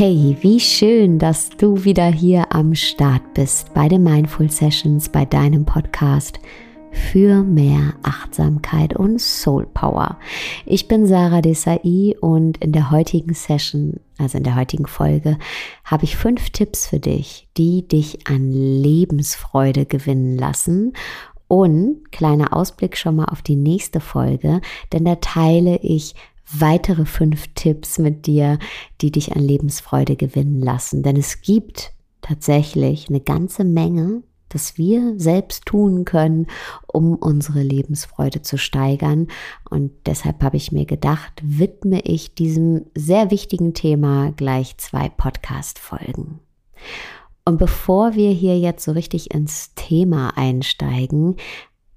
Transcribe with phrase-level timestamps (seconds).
[0.00, 5.24] Hey, wie schön, dass du wieder hier am Start bist bei den Mindful Sessions, bei
[5.24, 6.38] deinem Podcast
[6.92, 10.16] für mehr Achtsamkeit und Soul Power.
[10.66, 15.36] Ich bin Sarah Desai und in der heutigen Session, also in der heutigen Folge,
[15.82, 20.92] habe ich fünf Tipps für dich, die dich an Lebensfreude gewinnen lassen
[21.48, 24.60] und kleiner Ausblick schon mal auf die nächste Folge,
[24.92, 26.14] denn da teile ich
[26.52, 28.58] weitere fünf Tipps mit dir,
[29.00, 31.02] die dich an Lebensfreude gewinnen lassen.
[31.02, 36.46] Denn es gibt tatsächlich eine ganze Menge, das wir selbst tun können,
[36.86, 39.28] um unsere Lebensfreude zu steigern.
[39.68, 46.40] Und deshalb habe ich mir gedacht, widme ich diesem sehr wichtigen Thema gleich zwei Podcast-Folgen.
[47.44, 51.36] Und bevor wir hier jetzt so richtig ins Thema einsteigen,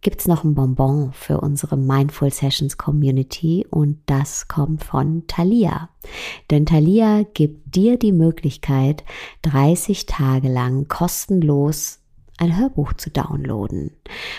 [0.02, 5.90] gibt es noch ein Bonbon für unsere Mindful Sessions Community und das kommt von Thalia.
[6.50, 9.04] Denn Thalia gibt dir die Möglichkeit,
[9.44, 12.00] 30 Tage lang kostenlos
[12.42, 13.92] ein Hörbuch zu downloaden.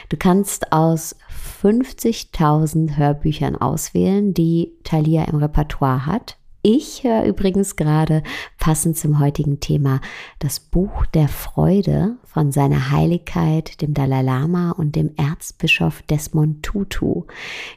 [0.08, 1.14] Du kannst aus
[1.62, 6.36] 50.000 Hörbüchern auswählen, die Thalia im Repertoire hat.
[6.64, 8.22] Ich höre übrigens gerade
[8.56, 10.00] passend zum heutigen Thema
[10.38, 17.24] das Buch der Freude von seiner Heiligkeit, dem Dalai Lama und dem Erzbischof Desmond Tutu.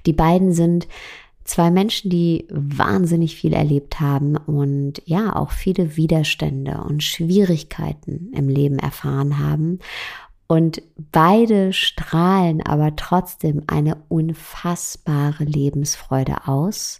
[0.05, 0.87] Die beiden sind
[1.45, 8.49] zwei Menschen, die wahnsinnig viel erlebt haben und ja auch viele Widerstände und Schwierigkeiten im
[8.49, 9.79] Leben erfahren haben.
[10.47, 16.99] Und beide strahlen aber trotzdem eine unfassbare Lebensfreude aus.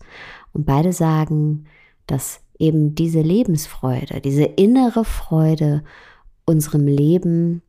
[0.54, 1.66] Und beide sagen,
[2.08, 5.84] dass eben diese Lebensfreude, diese innere Freude
[6.46, 7.62] unserem Leben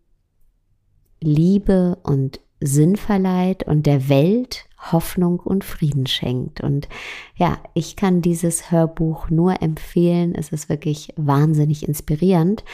[1.20, 6.60] Liebe und Sinn verleiht und der Welt Hoffnung und Frieden schenkt.
[6.60, 6.88] Und
[7.34, 10.34] ja, ich kann dieses Hörbuch nur empfehlen.
[10.34, 12.64] Es ist wirklich wahnsinnig inspirierend.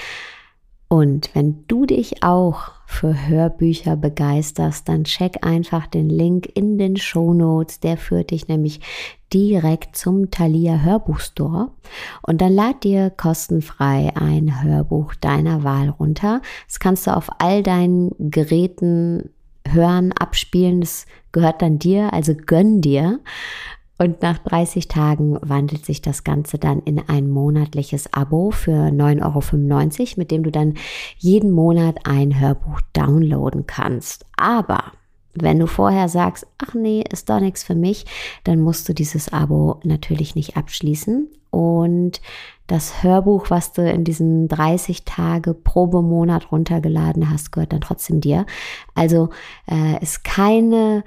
[0.89, 6.97] Und wenn du dich auch für Hörbücher begeisterst, dann check einfach den Link in den
[6.97, 7.81] Show Notes.
[7.81, 8.81] Der führt dich nämlich
[9.33, 11.71] direkt zum Thalia Hörbuchstore
[12.23, 16.43] und dann lad dir kostenfrei ein Hörbuch deiner Wahl runter.
[16.69, 19.31] Das kannst du auf all deinen Geräten
[19.67, 20.81] hören, abspielen.
[20.81, 23.21] Das gehört dann dir, also gönn dir.
[23.99, 30.01] Und nach 30 Tagen wandelt sich das Ganze dann in ein monatliches Abo für 9,95
[30.01, 30.75] Euro, mit dem du dann
[31.19, 34.27] jeden Monat ein Hörbuch downloaden kannst.
[34.37, 34.93] Aber
[35.35, 38.05] wenn du vorher sagst, ach nee, ist doch nichts für mich,
[38.45, 41.29] dann musst du dieses Abo natürlich nicht abschließen.
[41.51, 42.21] Und
[42.67, 48.47] das Hörbuch, was du in diesen 30 Tage Probemonat runtergeladen hast, gehört dann trotzdem dir.
[48.95, 49.29] Also
[49.71, 51.05] äh, ist keine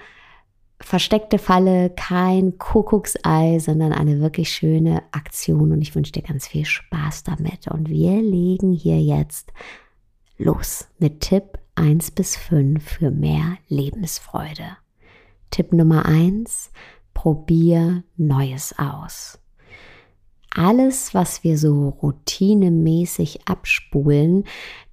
[0.86, 6.64] versteckte Falle, kein Kuckucksei, sondern eine wirklich schöne Aktion und ich wünsche dir ganz viel
[6.64, 7.68] Spaß damit.
[7.68, 9.52] Und wir legen hier jetzt
[10.38, 14.78] los mit Tipp 1 bis 5 für mehr Lebensfreude.
[15.50, 16.70] Tipp Nummer 1,
[17.16, 19.40] probier Neues aus.
[20.54, 24.44] Alles, was wir so routinemäßig abspulen,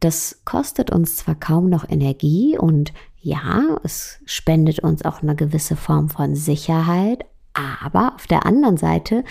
[0.01, 5.77] das kostet uns zwar kaum noch Energie und ja, es spendet uns auch eine gewisse
[5.77, 7.25] Form von Sicherheit,
[7.55, 9.25] aber auf der anderen Seite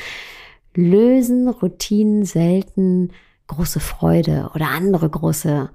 [0.74, 3.12] lösen Routinen selten
[3.47, 5.69] große Freude oder andere große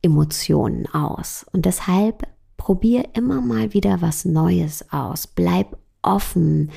[0.00, 1.44] Emotionen aus.
[1.52, 2.26] Und deshalb
[2.56, 5.26] probier immer mal wieder was Neues aus.
[5.26, 6.70] Bleib offen,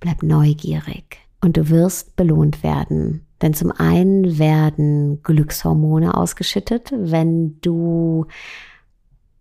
[0.00, 3.26] bleib neugierig und du wirst belohnt werden.
[3.42, 8.26] Denn zum einen werden Glückshormone ausgeschüttet, wenn du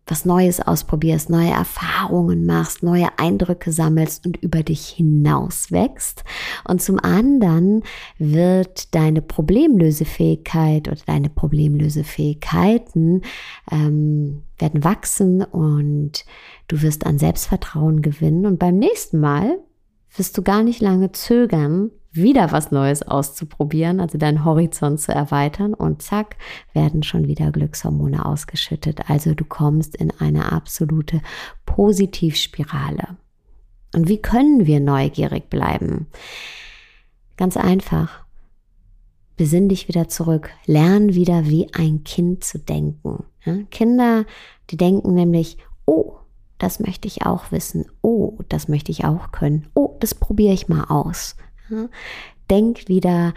[0.07, 6.23] was Neues ausprobierst, neue Erfahrungen machst, neue Eindrücke sammelst und über dich hinaus wächst.
[6.67, 7.83] Und zum anderen
[8.19, 13.23] wird deine Problemlösefähigkeit oder deine Problemlösefähigkeiten
[13.71, 16.25] ähm, werden wachsen und
[16.67, 18.45] du wirst an Selbstvertrauen gewinnen.
[18.45, 19.57] Und beim nächsten Mal
[20.15, 25.73] wirst du gar nicht lange zögern, wieder was Neues auszuprobieren, also deinen Horizont zu erweitern
[25.73, 26.37] und zack,
[26.73, 29.09] werden schon wieder Glückshormone ausgeschüttet.
[29.09, 31.21] Also du kommst in eine absolute
[31.65, 33.17] Positivspirale.
[33.93, 36.07] Und wie können wir neugierig bleiben?
[37.37, 38.25] Ganz einfach.
[39.37, 40.49] Besinn dich wieder zurück.
[40.65, 43.25] Lern wieder wie ein Kind zu denken.
[43.43, 43.57] Ja?
[43.71, 44.25] Kinder,
[44.69, 46.13] die denken nämlich, oh,
[46.57, 47.85] das möchte ich auch wissen.
[48.01, 49.67] Oh, das möchte ich auch können.
[49.75, 51.35] Oh, das probiere ich mal aus.
[52.49, 53.33] Denk wieder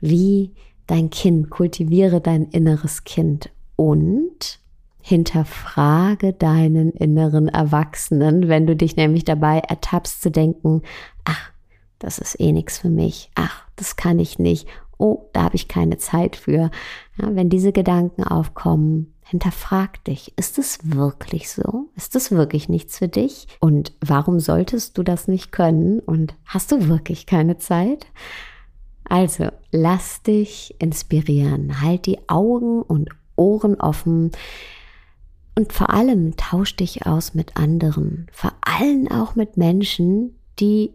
[0.00, 0.52] wie
[0.86, 4.58] dein Kind, kultiviere dein inneres Kind und
[5.02, 10.82] hinterfrage deinen inneren Erwachsenen, wenn du dich nämlich dabei ertappst zu denken,
[11.24, 11.52] ach,
[11.98, 14.66] das ist eh nichts für mich, ach, das kann ich nicht
[15.00, 16.70] oh, da habe ich keine Zeit für.
[17.16, 21.88] Ja, wenn diese Gedanken aufkommen, hinterfrag dich, ist es wirklich so?
[21.96, 23.46] Ist es wirklich nichts für dich?
[23.60, 26.00] Und warum solltest du das nicht können?
[26.00, 28.06] Und hast du wirklich keine Zeit?
[29.04, 34.30] Also, lass dich inspirieren, halt die Augen und Ohren offen
[35.56, 40.94] und vor allem tausch dich aus mit anderen, vor allem auch mit Menschen, die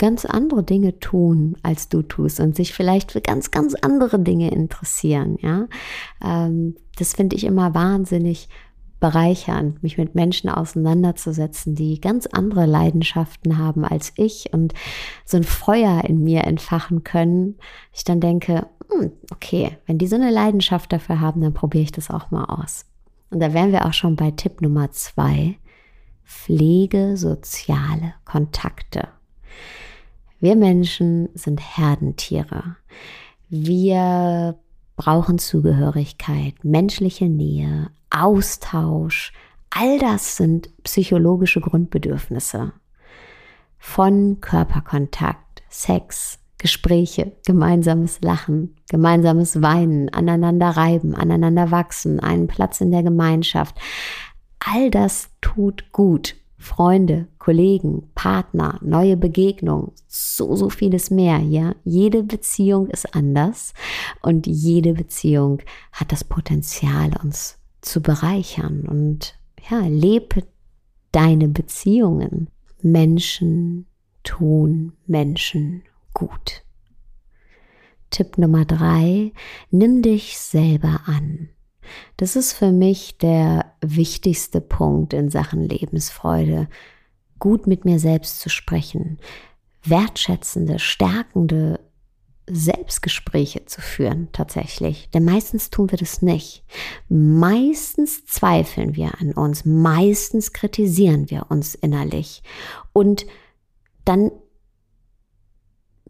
[0.00, 4.50] ganz andere Dinge tun, als du tust und sich vielleicht für ganz, ganz andere Dinge
[4.50, 5.36] interessieren.
[5.40, 5.68] Ja,
[6.24, 8.48] ähm, das finde ich immer wahnsinnig
[8.98, 14.74] bereichernd, mich mit Menschen auseinanderzusetzen, die ganz andere Leidenschaften haben als ich und
[15.24, 17.56] so ein Feuer in mir entfachen können.
[17.92, 21.92] Ich dann denke, hm, okay, wenn die so eine Leidenschaft dafür haben, dann probiere ich
[21.92, 22.86] das auch mal aus.
[23.30, 25.56] Und da wären wir auch schon bei Tipp Nummer zwei.
[26.24, 29.08] Pflege soziale Kontakte.
[30.40, 32.76] Wir Menschen sind Herdentiere.
[33.50, 34.58] Wir
[34.96, 39.34] brauchen Zugehörigkeit, menschliche Nähe, Austausch.
[39.68, 42.72] All das sind psychologische Grundbedürfnisse.
[43.78, 52.90] Von Körperkontakt, Sex, Gespräche, gemeinsames Lachen, gemeinsames Weinen, aneinander reiben, aneinander wachsen, einen Platz in
[52.90, 53.76] der Gemeinschaft.
[54.58, 61.74] All das tut gut Freunde, Kollegen, Partner, neue Begegnungen, so, so vieles mehr, ja.
[61.84, 63.72] Jede Beziehung ist anders
[64.20, 69.38] und jede Beziehung hat das Potenzial, uns zu bereichern und
[69.70, 70.42] ja, lebe
[71.12, 72.48] deine Beziehungen.
[72.82, 73.86] Menschen
[74.22, 76.62] tun Menschen gut.
[78.10, 79.32] Tipp Nummer drei,
[79.70, 81.48] nimm dich selber an.
[82.16, 86.68] Das ist für mich der wichtigste Punkt in Sachen Lebensfreude,
[87.38, 89.18] gut mit mir selbst zu sprechen,
[89.82, 91.80] wertschätzende, stärkende
[92.46, 95.08] Selbstgespräche zu führen, tatsächlich.
[95.10, 96.64] Denn meistens tun wir das nicht.
[97.08, 102.42] Meistens zweifeln wir an uns, meistens kritisieren wir uns innerlich.
[102.92, 103.26] Und
[104.04, 104.30] dann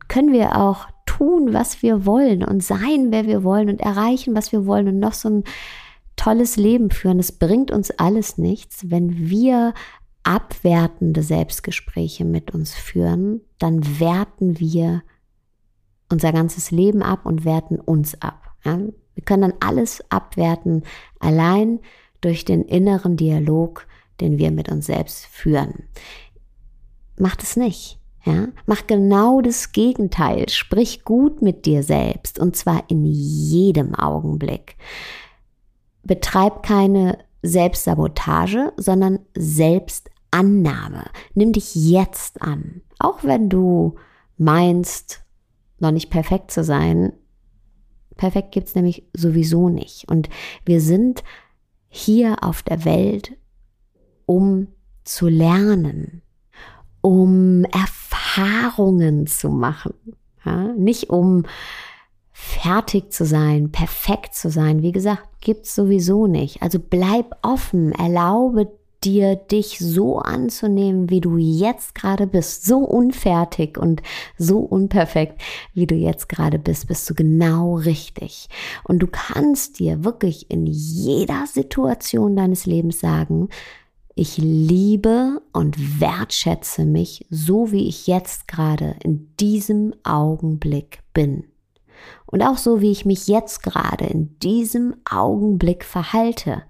[0.09, 0.87] können wir auch
[1.20, 4.99] tun, was wir wollen und sein, wer wir wollen und erreichen, was wir wollen und
[4.99, 5.44] noch so ein
[6.17, 7.19] tolles Leben führen.
[7.19, 9.75] Es bringt uns alles nichts, wenn wir
[10.22, 15.02] abwertende Selbstgespräche mit uns führen, dann werten wir
[16.08, 18.55] unser ganzes Leben ab und werten uns ab.
[18.64, 18.78] Ja?
[19.14, 20.84] Wir können dann alles abwerten,
[21.19, 21.81] allein
[22.23, 23.87] durch den inneren Dialog,
[24.20, 25.84] den wir mit uns selbst führen.
[27.19, 28.00] Macht es nicht.
[28.25, 30.49] Ja, mach genau das Gegenteil.
[30.49, 34.76] Sprich gut mit dir selbst und zwar in jedem Augenblick.
[36.02, 41.05] Betreib keine Selbstsabotage, sondern Selbstannahme.
[41.34, 42.82] Nimm dich jetzt an.
[42.99, 43.96] Auch wenn du
[44.37, 45.23] meinst,
[45.78, 47.12] noch nicht perfekt zu sein.
[48.16, 50.08] Perfekt gibt's nämlich sowieso nicht.
[50.11, 50.28] Und
[50.66, 51.25] wir sind
[51.88, 53.33] hier auf der Welt,
[54.26, 54.68] um
[55.04, 56.21] zu lernen,
[57.00, 57.64] um
[58.40, 59.94] Erfahrungen zu machen.
[60.44, 60.73] Ja?
[60.73, 61.44] Nicht um
[62.32, 64.82] fertig zu sein, perfekt zu sein.
[64.82, 66.62] Wie gesagt, gibt's sowieso nicht.
[66.62, 68.73] Also bleib offen, erlaube
[69.04, 72.64] dir, dich so anzunehmen, wie du jetzt gerade bist.
[72.64, 74.02] So unfertig und
[74.37, 75.40] so unperfekt,
[75.75, 78.49] wie du jetzt gerade bist, bist du genau richtig.
[78.85, 83.49] Und du kannst dir wirklich in jeder Situation deines Lebens sagen,
[84.14, 91.45] ich liebe und wertschätze mich so, wie ich jetzt gerade in diesem Augenblick bin.
[92.26, 96.62] Und auch so, wie ich mich jetzt gerade in diesem Augenblick verhalte.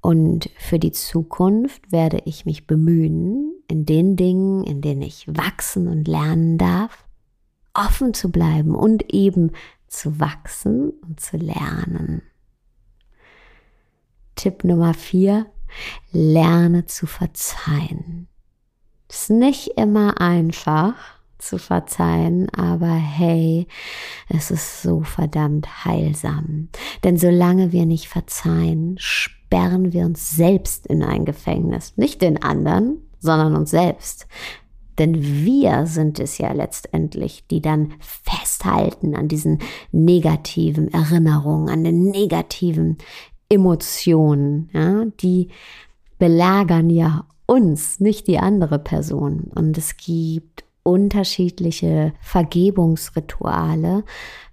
[0.00, 5.88] Und für die Zukunft werde ich mich bemühen, in den Dingen, in denen ich wachsen
[5.88, 7.04] und lernen darf,
[7.74, 9.52] offen zu bleiben und eben
[9.86, 12.22] zu wachsen und zu lernen.
[14.34, 15.46] Tipp Nummer vier,
[16.10, 18.28] lerne zu verzeihen.
[19.08, 20.94] Ist nicht immer einfach
[21.38, 23.66] zu verzeihen, aber hey,
[24.28, 26.68] es ist so verdammt heilsam.
[27.04, 31.94] Denn solange wir nicht verzeihen, sperren wir uns selbst in ein Gefängnis.
[31.96, 34.26] Nicht den anderen, sondern uns selbst.
[34.98, 39.58] Denn wir sind es ja letztendlich, die dann festhalten an diesen
[39.90, 42.98] negativen Erinnerungen, an den negativen
[43.52, 45.48] Emotionen, ja, die
[46.18, 49.50] belagern ja uns, nicht die andere Person.
[49.54, 54.04] Und es gibt unterschiedliche Vergebungsrituale,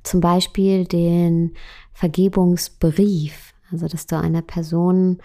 [0.04, 1.54] zum Beispiel den
[1.94, 5.20] Vergebungsbrief, also dass du einer Person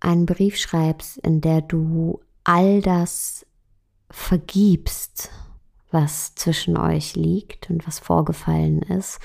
[0.00, 3.46] einen Brief schreibst, in der du all das
[4.10, 5.30] vergibst,
[5.90, 9.20] was zwischen euch liegt und was vorgefallen ist.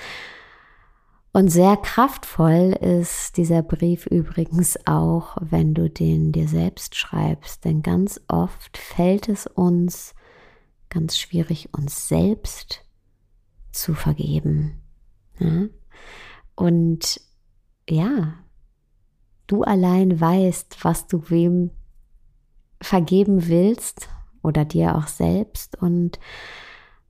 [1.38, 7.82] Und sehr kraftvoll ist dieser Brief übrigens auch, wenn du den dir selbst schreibst, denn
[7.82, 10.16] ganz oft fällt es uns
[10.88, 12.84] ganz schwierig, uns selbst
[13.70, 14.82] zu vergeben.
[15.38, 15.68] Ja?
[16.56, 17.20] Und
[17.88, 18.34] ja,
[19.46, 21.70] du allein weißt, was du wem
[22.82, 24.08] vergeben willst
[24.42, 26.18] oder dir auch selbst und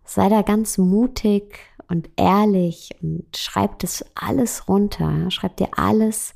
[0.04, 6.34] sei da ganz mutig und ehrlich und schreib das alles runter, schreib dir alles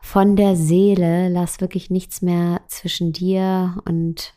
[0.00, 4.34] von der Seele, lass wirklich nichts mehr zwischen dir und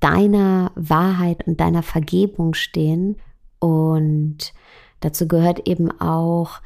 [0.00, 3.16] deiner Wahrheit und deiner Vergebung stehen.
[3.58, 4.52] Und
[5.00, 6.60] dazu gehört eben auch,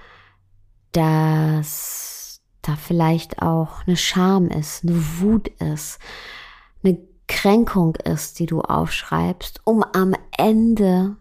[0.93, 5.99] dass da vielleicht auch eine Scham ist, eine Wut ist,
[6.83, 6.99] eine
[7.29, 11.17] Kränkung ist, die du aufschreibst, um am Ende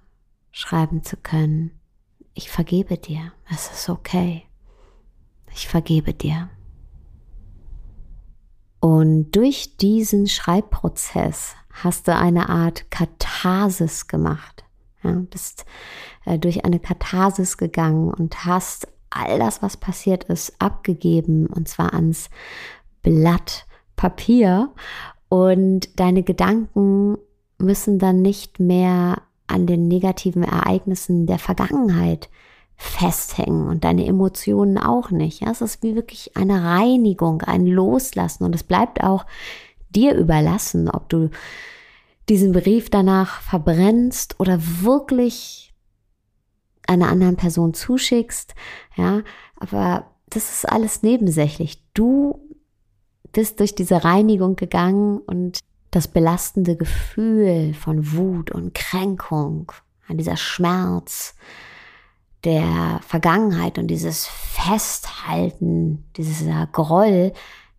[0.57, 1.69] schreiben zu können,
[2.33, 4.43] ich vergebe dir, es ist okay,
[5.53, 6.49] ich vergebe dir.
[8.79, 14.63] Und durch diesen Schreibprozess hast du eine Art Katharsis gemacht.
[15.03, 15.65] Ja, bist
[16.25, 21.93] äh, durch eine Katharsis gegangen und hast all das, was passiert ist, abgegeben und zwar
[21.93, 22.31] ans
[23.03, 24.73] Blatt Papier
[25.29, 27.19] und deine Gedanken
[27.59, 32.29] müssen dann nicht mehr an den negativen Ereignissen der Vergangenheit
[32.75, 35.41] festhängen und deine Emotionen auch nicht.
[35.41, 39.25] Ja, es ist wie wirklich eine Reinigung, ein Loslassen und es bleibt auch
[39.89, 41.29] dir überlassen, ob du
[42.29, 45.73] diesen Brief danach verbrennst oder wirklich
[46.85, 48.53] einer anderen Person zuschickst.
[48.95, 49.23] Ja,
[49.55, 51.81] aber das ist alles nebensächlich.
[51.93, 52.39] Du
[53.31, 55.59] bist durch diese Reinigung gegangen und
[55.91, 59.71] das belastende Gefühl von Wut und Kränkung,
[60.09, 61.35] dieser Schmerz
[62.43, 67.33] der Vergangenheit und dieses Festhalten, dieser Groll,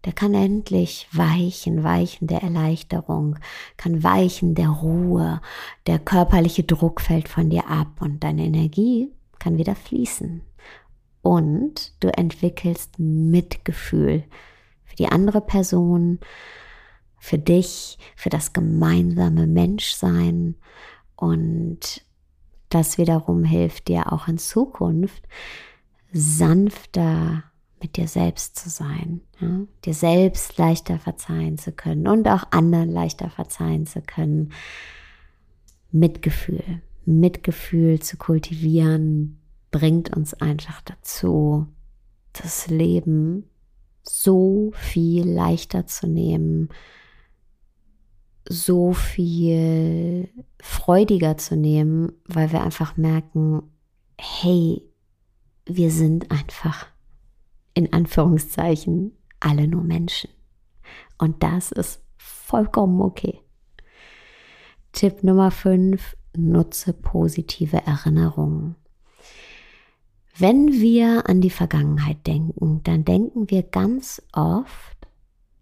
[0.05, 3.39] der kann endlich weichen, weichen der Erleichterung,
[3.77, 5.41] kann weichen der Ruhe,
[5.87, 10.43] der körperliche Druck fällt von dir ab und deine Energie kann wieder fließen.
[11.23, 14.25] Und du entwickelst Mitgefühl
[14.99, 16.19] die andere Person,
[17.19, 20.57] für dich, für das gemeinsame Menschsein.
[21.17, 22.05] Und
[22.69, 25.23] das wiederum hilft dir auch in Zukunft
[26.13, 27.45] sanfter
[27.81, 29.61] mit dir selbst zu sein, ja?
[29.85, 34.53] dir selbst leichter verzeihen zu können und auch anderen leichter verzeihen zu können.
[35.91, 39.39] Mitgefühl, Mitgefühl zu kultivieren,
[39.71, 41.67] bringt uns einfach dazu,
[42.33, 43.45] das Leben
[44.03, 46.69] so viel leichter zu nehmen,
[48.49, 50.29] so viel
[50.61, 53.63] freudiger zu nehmen, weil wir einfach merken,
[54.19, 54.83] hey,
[55.67, 56.87] wir sind einfach
[57.75, 60.31] in Anführungszeichen alle nur Menschen.
[61.19, 63.41] Und das ist vollkommen okay.
[64.93, 68.77] Tipp Nummer 5, nutze positive Erinnerungen.
[70.37, 74.98] Wenn wir an die Vergangenheit denken, dann denken wir ganz oft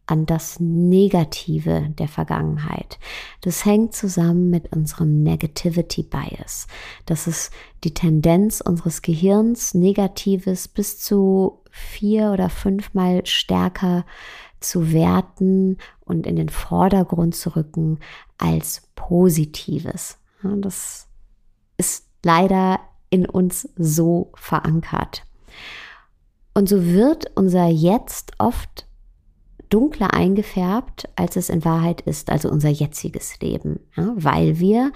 [0.07, 2.99] an das Negative der Vergangenheit.
[3.41, 6.69] Das hängt zusammen mit unserem Negativity Bias.
[7.07, 7.53] Das ist
[7.85, 14.07] die Tendenz unseres Gehirns, Negatives bis zu vier oder fünfmal stärker
[14.61, 17.99] zu werten und in den Vordergrund zu rücken
[18.39, 20.19] als Positives.
[20.43, 21.09] Das
[21.77, 25.25] ist leider in uns so verankert.
[26.55, 28.86] Und so wird unser Jetzt oft
[29.69, 34.93] dunkler eingefärbt, als es in Wahrheit ist, also unser jetziges Leben, ja, weil wir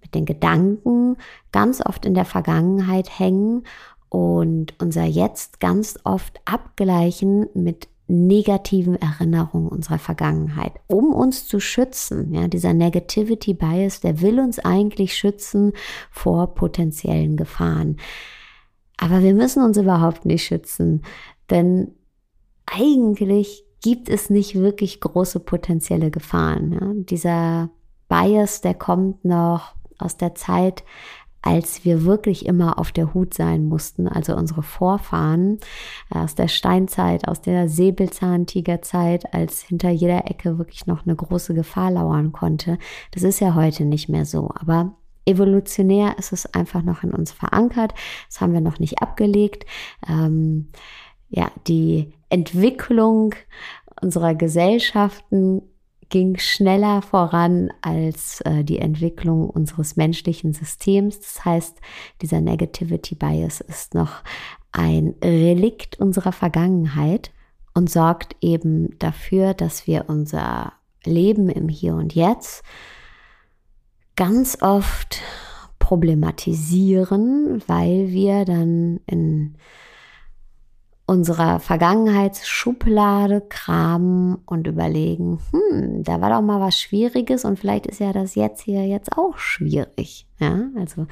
[0.00, 1.16] mit den Gedanken
[1.52, 3.64] ganz oft in der Vergangenheit hängen
[4.08, 12.32] und unser Jetzt ganz oft abgleichen mit negativen Erinnerungen unserer Vergangenheit, um uns zu schützen.
[12.32, 15.72] Ja, dieser Negativity Bias, der will uns eigentlich schützen
[16.10, 17.98] vor potenziellen Gefahren.
[18.96, 21.02] Aber wir müssen uns überhaupt nicht schützen,
[21.50, 21.92] denn
[22.64, 26.72] eigentlich gibt es nicht wirklich große potenzielle Gefahren.
[26.72, 26.92] Ja.
[26.94, 27.70] Dieser
[28.08, 30.84] Bias, der kommt noch aus der Zeit,
[31.42, 35.58] als wir wirklich immer auf der Hut sein mussten, also unsere Vorfahren
[36.12, 41.54] äh, aus der Steinzeit, aus der Säbelzahntigerzeit, als hinter jeder Ecke wirklich noch eine große
[41.54, 42.78] Gefahr lauern konnte.
[43.12, 44.94] Das ist ja heute nicht mehr so, aber
[45.26, 47.94] evolutionär ist es einfach noch in uns verankert.
[48.28, 49.64] Das haben wir noch nicht abgelegt.
[50.08, 50.70] Ähm,
[51.28, 53.34] ja, die Entwicklung
[54.00, 55.62] unserer Gesellschaften
[56.10, 61.20] ging schneller voran als äh, die Entwicklung unseres menschlichen Systems.
[61.20, 61.76] Das heißt,
[62.22, 64.22] dieser Negativity Bias ist noch
[64.72, 67.30] ein Relikt unserer Vergangenheit
[67.74, 70.72] und sorgt eben dafür, dass wir unser
[71.04, 72.62] Leben im Hier und Jetzt
[74.16, 75.20] ganz oft
[75.78, 79.56] problematisieren, weil wir dann in
[81.08, 88.00] unserer Vergangenheitsschublade kramen und überlegen, hm, da war doch mal was Schwieriges und vielleicht ist
[88.00, 90.26] ja das jetzt hier jetzt auch schwierig.
[90.38, 91.06] Ja, also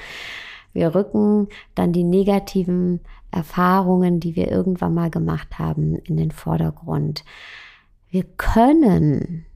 [0.75, 3.01] wir rücken dann die negativen
[3.31, 7.25] Erfahrungen, die wir irgendwann mal gemacht haben, in den Vordergrund.
[8.11, 9.47] Wir können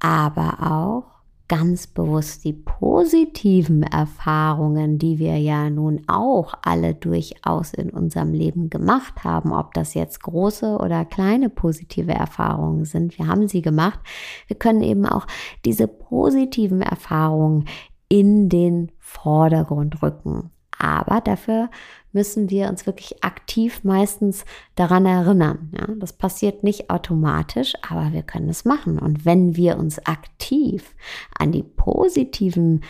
[0.00, 1.13] aber auch
[1.48, 8.70] ganz bewusst die positiven Erfahrungen, die wir ja nun auch alle durchaus in unserem Leben
[8.70, 14.00] gemacht haben, ob das jetzt große oder kleine positive Erfahrungen sind, wir haben sie gemacht.
[14.46, 15.26] Wir können eben auch
[15.64, 17.66] diese positiven Erfahrungen
[18.08, 20.50] in den Vordergrund rücken.
[20.84, 21.70] Aber dafür
[22.12, 25.70] müssen wir uns wirklich aktiv meistens daran erinnern.
[25.72, 28.98] Ja, das passiert nicht automatisch, aber wir können es machen.
[28.98, 30.94] Und wenn wir uns aktiv
[31.38, 32.84] an die positiven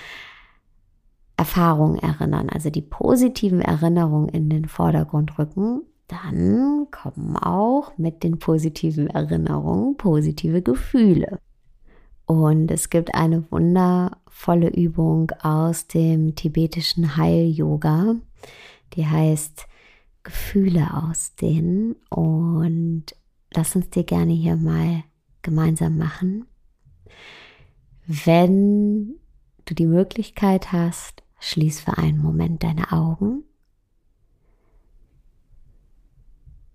[1.37, 8.41] Erfahrungen erinnern, also die positiven Erinnerungen in den Vordergrund rücken, dann kommen auch mit den
[8.41, 11.39] positiven Erinnerungen positive Gefühle.
[12.27, 18.17] Und es gibt eine wundervolle Übung aus dem tibetischen Heil-Yoga,
[18.95, 19.67] die heißt
[20.23, 21.97] Gefühle ausdehnen.
[22.09, 23.07] Und
[23.53, 25.05] lass uns dir gerne hier mal
[25.43, 26.47] gemeinsam machen.
[28.07, 29.17] Wenn
[29.67, 33.45] du die Möglichkeit hast, schließ für einen Moment deine Augen.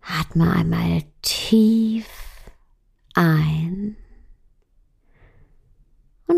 [0.02, 2.08] Atme einmal tief
[3.14, 3.69] ein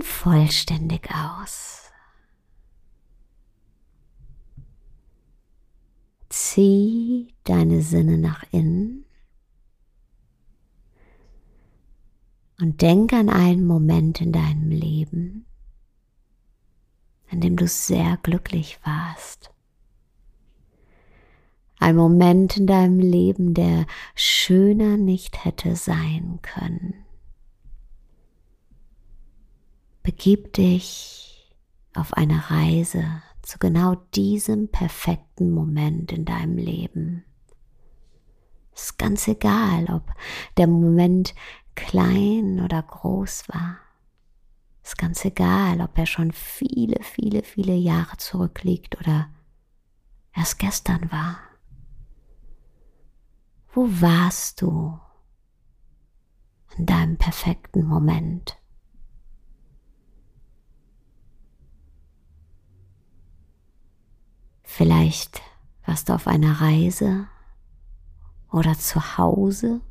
[0.02, 1.92] und vollständig aus.
[6.30, 9.06] Zieh deine Sinne nach innen
[12.60, 15.46] und denk an einen Moment in deinem Leben,
[17.30, 19.52] an dem du sehr glücklich warst.
[21.80, 23.86] Ein Moment in deinem Leben, der
[24.16, 27.06] schöner nicht hätte sein können.
[30.04, 31.56] Begib dich
[31.94, 37.24] auf eine Reise zu genau diesem perfekten Moment in deinem Leben.
[38.74, 40.12] Es ist ganz egal, ob
[40.58, 41.36] der Moment
[41.76, 43.78] klein oder groß war.
[44.82, 49.30] Es ist ganz egal, ob er schon viele, viele, viele Jahre zurückliegt oder
[50.34, 51.38] erst gestern war.
[53.74, 55.00] Wo warst du
[56.78, 58.61] in deinem perfekten Moment?
[64.74, 65.42] Vielleicht
[65.86, 67.28] warst du auf einer Reise
[68.50, 69.82] oder zu Hause.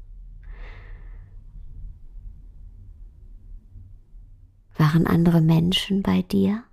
[4.78, 6.64] Waren andere Menschen bei dir?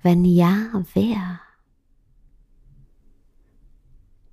[0.00, 1.40] Wenn ja, wer?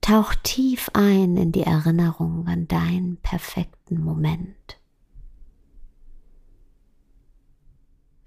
[0.01, 4.79] Tauch tief ein in die Erinnerung an deinen perfekten Moment.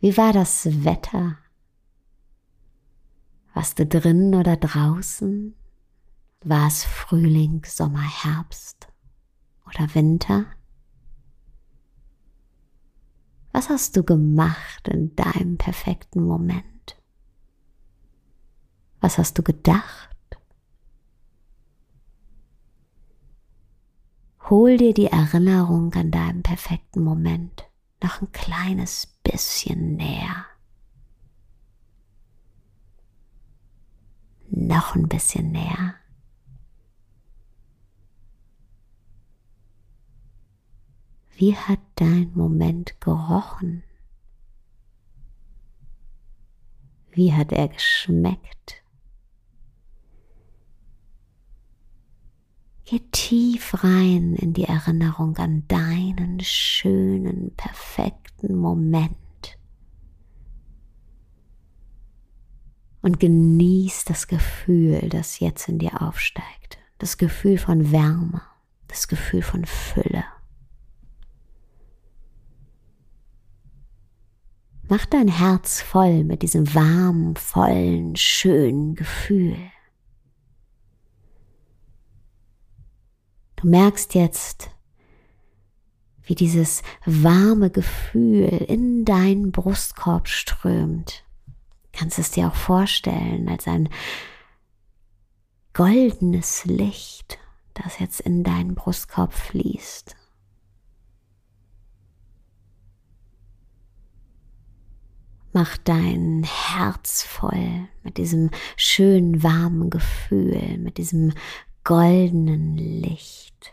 [0.00, 1.38] Wie war das Wetter
[3.54, 5.54] warst du drinnen oder draußen?
[6.42, 8.88] War es Frühling, Sommer, Herbst
[9.66, 10.46] oder Winter?
[13.52, 16.96] Was hast du gemacht in deinem perfekten Moment?
[19.00, 20.10] Was hast du gedacht?
[24.50, 27.64] Hol dir die Erinnerung an deinem perfekten Moment
[28.02, 30.44] noch ein kleines bisschen näher.
[34.50, 35.94] Noch ein bisschen näher.
[41.36, 43.82] Wie hat dein Moment gerochen?
[47.10, 48.82] Wie hat er geschmeckt?
[52.84, 59.16] Geh tief rein in die Erinnerung an deinen schönen, perfekten Moment.
[63.04, 66.78] Und genieß das Gefühl, das jetzt in dir aufsteigt.
[66.96, 68.40] Das Gefühl von Wärme,
[68.88, 70.24] das Gefühl von Fülle.
[74.88, 79.58] Mach dein Herz voll mit diesem warmen, vollen, schönen Gefühl.
[83.56, 84.70] Du merkst jetzt,
[86.22, 91.23] wie dieses warme Gefühl in deinen Brustkorb strömt.
[91.96, 93.88] Kannst es dir auch vorstellen als ein
[95.74, 97.38] goldenes Licht,
[97.74, 100.16] das jetzt in deinen Brustkorb fließt.
[105.52, 111.32] Mach dein Herz voll mit diesem schönen warmen Gefühl, mit diesem
[111.84, 113.72] goldenen Licht.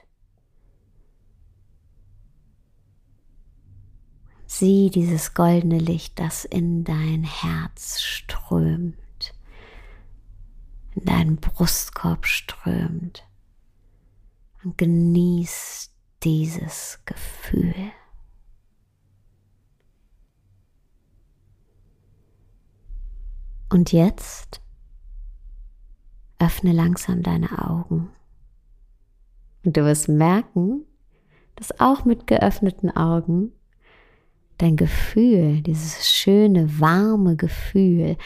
[4.46, 7.61] Sieh dieses goldene Licht, das in dein Herz
[8.52, 9.34] strömt,
[10.96, 13.26] in deinen Brustkorb strömt
[14.64, 17.74] und genieß dieses Gefühl.
[23.70, 24.62] Und jetzt
[26.40, 28.10] öffne langsam deine Augen.
[29.64, 30.84] Und du wirst merken,
[31.56, 33.54] dass auch mit geöffneten Augen
[34.62, 38.18] dein Gefühl, dieses schöne, warme Gefühl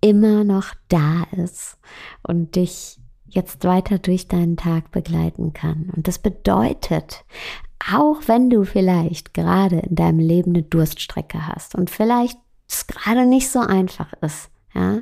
[0.00, 1.78] immer noch da ist
[2.22, 5.90] und dich jetzt weiter durch deinen Tag begleiten kann.
[5.94, 7.24] Und das bedeutet,
[7.92, 12.38] auch wenn du vielleicht gerade in deinem Leben eine Durststrecke hast und vielleicht
[12.68, 15.00] es gerade nicht so einfach ist, ja?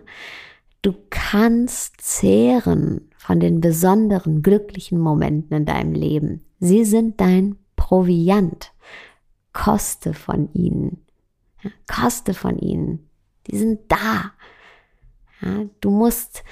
[0.83, 6.45] Du kannst zehren von den besonderen glücklichen Momenten in deinem Leben.
[6.61, 8.73] Sie sind dein Proviant.
[9.57, 11.03] Koste von ihnen.
[11.63, 13.09] Ja, koste von ihnen.
[13.47, 14.33] Die sind da.
[15.41, 16.45] Ja, du musst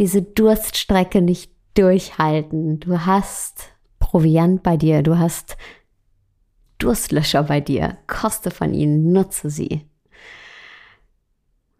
[0.00, 2.80] diese Durststrecke nicht durchhalten.
[2.80, 5.04] Du hast Proviant bei dir.
[5.04, 5.56] Du hast
[6.78, 7.96] Durstlöscher bei dir.
[8.08, 9.12] Koste von ihnen.
[9.12, 9.86] Nutze sie.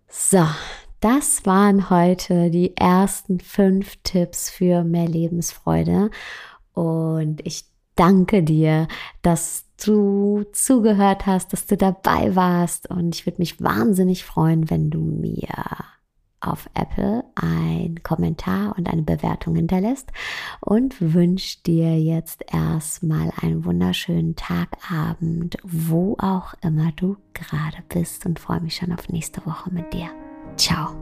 [0.06, 0.46] So,
[1.00, 6.10] das waren heute die ersten fünf Tipps für mehr Lebensfreude.
[6.72, 7.67] Und ich
[7.98, 8.88] danke dir,
[9.22, 12.90] dass du zugehört hast, dass du dabei warst.
[12.90, 15.48] Und ich würde mich wahnsinnig freuen, wenn du mir
[16.40, 20.10] auf Apple ein Kommentar und eine Bewertung hinterlässt
[20.60, 28.38] und wünsche dir jetzt erstmal einen wunderschönen Tagabend, wo auch immer du gerade bist und
[28.38, 30.10] freue mich schon auf nächste Woche mit dir.
[30.56, 30.94] Ciao.